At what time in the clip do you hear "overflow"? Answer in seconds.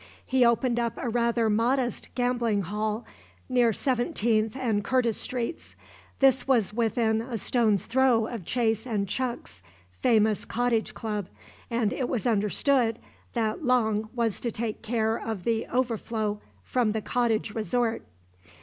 15.67-16.41